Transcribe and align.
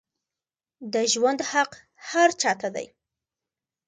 د 0.93 0.95
ژوند 1.13 1.39
حق 1.51 1.71
هر 2.09 2.29
چا 2.41 2.51
ته 2.61 2.69
دی 2.75 2.87